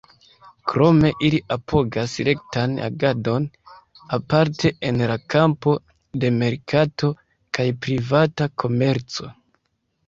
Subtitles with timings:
[0.69, 3.45] Krome, ili apogas rektan agadon,
[4.19, 5.75] aparte en la kampo
[6.25, 7.15] de merkato
[7.59, 9.33] kaj privata komerco.